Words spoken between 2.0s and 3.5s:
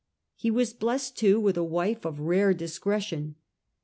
of rare discretion.